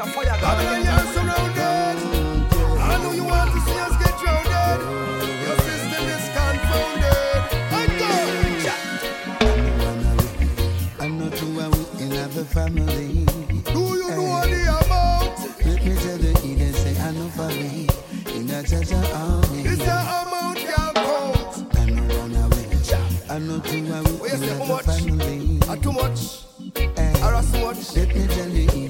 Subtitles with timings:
[0.00, 0.40] a fire gun.
[0.40, 1.98] Babylon, you're surrounded.
[2.80, 4.82] I know you want to see us get drowned.
[5.44, 7.42] Your system is confounded.
[7.72, 8.12] I go.
[11.04, 13.24] I'm not too away in other family.
[13.72, 14.46] Do you know eh.
[14.52, 15.38] the amount?
[15.66, 17.86] Let me tell the Eden say I know for me
[18.34, 19.62] in a Jaja army.
[19.64, 21.76] Is the amount can't count?
[21.76, 22.66] I know run away.
[23.28, 24.86] I know too away Where in say how other much?
[24.86, 25.60] family.
[25.68, 26.20] Are too much?
[26.76, 27.96] Eh, ah, Are too much?
[27.96, 28.89] Let me tell the Eden say Can't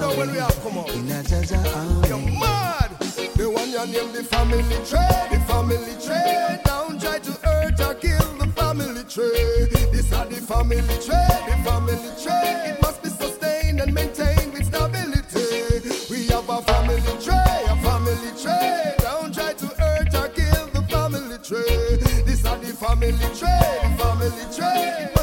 [0.00, 0.94] know push it out when we have come me out.
[0.94, 2.90] in a Jaja You're mad.
[3.36, 6.58] The one you name the family tree, the family tree.
[6.64, 9.68] Don't try to hurt or kill the family tree.
[9.92, 12.70] This are the family tree, the family tree.
[12.70, 15.88] It must be sustained and maintained with stability.
[16.10, 18.94] We have a family tree, a family tree.
[18.98, 22.22] Don't try to hurt or kill the family tree.
[22.26, 25.17] This are the family tree, the family tree.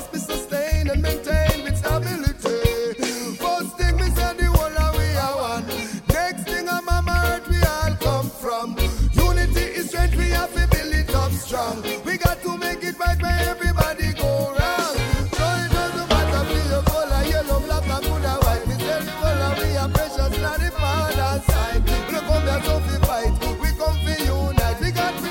[20.45, 21.83] Are precious, not the father's side.
[21.85, 24.79] We don't come here so we fight, we come for unite.
[24.81, 25.29] We got to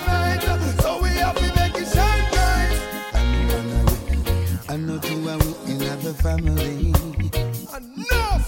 [0.82, 2.76] so we have to make it shine bright.
[3.14, 5.00] I know run away.
[5.00, 6.92] Too away in other family.
[7.76, 8.46] Enough!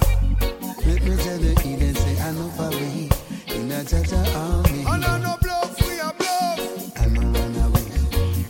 [0.87, 3.09] Let me tell the Eden say I know for me
[3.49, 4.85] in a Jaja army.
[4.87, 7.01] I no bluff, we are bluff.
[7.01, 7.87] I know run away.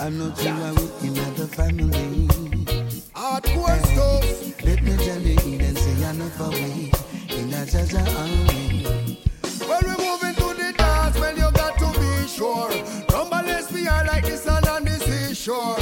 [0.01, 0.31] I know
[1.03, 2.26] in other family.
[15.47, 15.76] The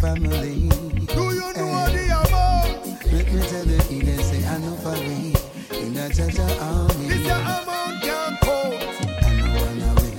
[0.00, 0.68] family.
[1.06, 3.12] Do you know the amount?
[3.12, 5.34] Let me tell the Eden say I know for me
[5.78, 7.06] in a This army.
[7.24, 8.78] your amount can't count.
[9.22, 10.14] I know away.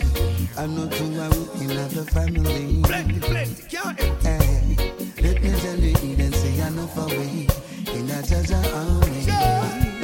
[0.57, 2.81] I know too away in other family.
[2.83, 4.27] Plenty, plenty, empty.
[4.27, 4.75] Eh,
[5.21, 7.47] Let me tell the Eden say I know for me
[7.93, 9.25] in a Jaja army.
[9.25, 9.98] When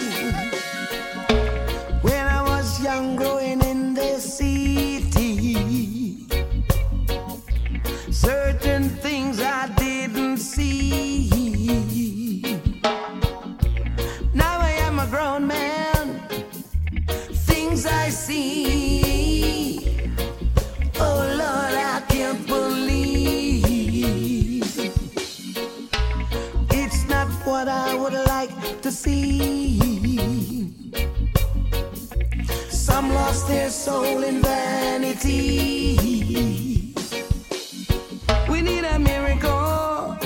[38.49, 40.17] We need a miracle.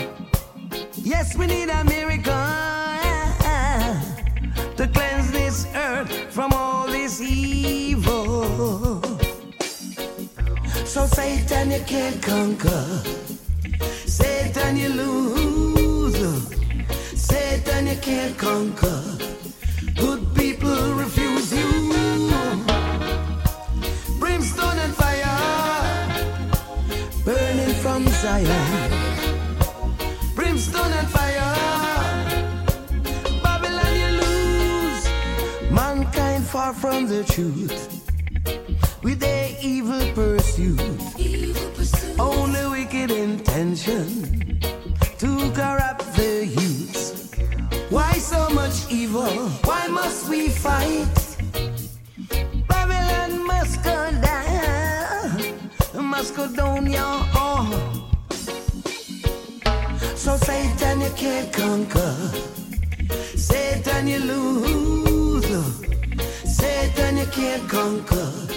[1.04, 1.89] Yes, we need a miracle
[10.90, 13.04] So Satan, you can't conquer.
[14.08, 16.18] Satan, you lose.
[17.14, 19.00] Satan, you can't conquer.
[19.96, 21.94] Good people refuse you.
[24.20, 25.40] Brimstone and fire
[27.24, 28.92] burning from Zion.
[30.34, 31.56] Brimstone and fire.
[33.44, 35.04] Babylon, you lose.
[35.70, 38.09] Mankind far from the truth.
[39.10, 40.80] With their evil pursuit.
[42.20, 44.60] Only wicked intention
[45.18, 47.34] to corrupt the youths.
[47.90, 49.34] Why so much evil?
[49.66, 51.10] Why must we fight?
[52.68, 55.58] Babylon must go down,
[55.96, 57.66] must go down, y'all.
[60.16, 62.16] So Satan, you can't conquer.
[63.36, 65.50] Satan, you lose.
[66.46, 68.50] Satan, you can't conquer.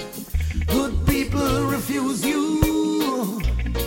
[1.43, 3.41] People refuse you.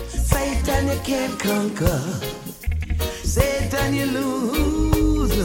[0.08, 2.00] Satan, you can't conquer.
[3.24, 5.36] Satan, you lose.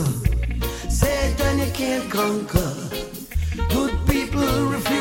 [0.90, 2.74] Satan, you can't conquer.
[3.70, 5.01] Good people refuse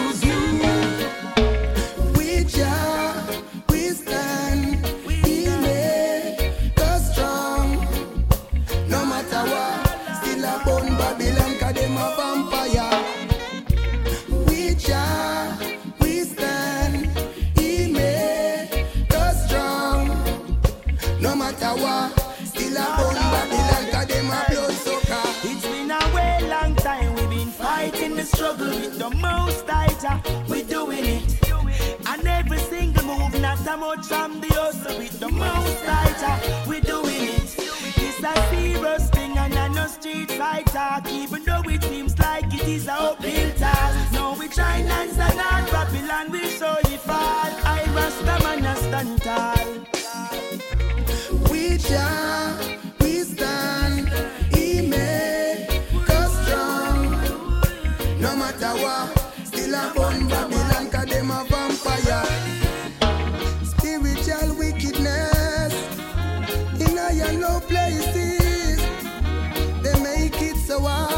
[28.41, 30.17] struggle with the most tighter.
[30.49, 31.39] We're doing it.
[32.07, 36.37] And every single move, not a much from the hustle with the most tighter.
[36.67, 37.55] We're doing it.
[38.07, 42.47] It's a serious thing and I know street side talk, even though it seems like
[42.55, 44.13] it is a uphill task.
[44.15, 47.51] No, we try and stand on Babylon, we it fall.
[47.77, 49.69] I must come and stand tall.
[51.51, 52.40] We shall,
[59.45, 62.25] still a bun Babylon, cause them a vampire.
[63.65, 65.75] Spiritual wickedness
[66.81, 68.81] in high low places,
[69.83, 71.10] they make it so hard.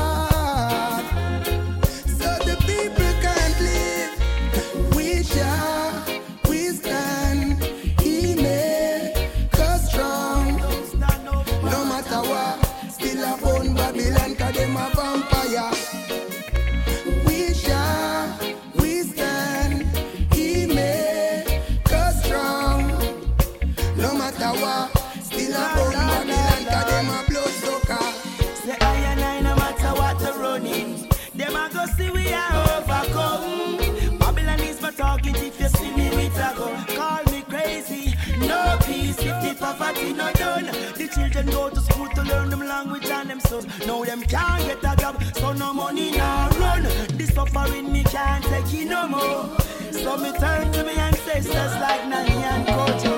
[31.96, 34.18] See we are overcome.
[34.18, 36.84] Babylon is my target if you see me with a gun.
[36.96, 40.66] Call me crazy, no peace if the poverty no done.
[40.96, 43.66] The children go to school to learn them language and them sons.
[43.86, 46.82] Now them can't get a job, so no money now run.
[47.18, 49.48] The suffering me can't take it no more.
[49.90, 53.11] So me turn to me ancestors like Nanny and Kojo.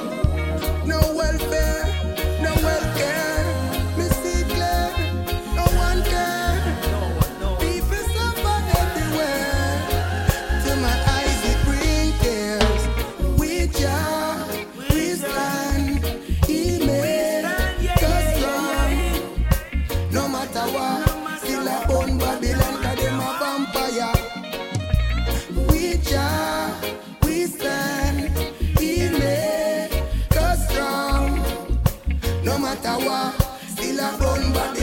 [32.99, 34.74] What, still a Babylon.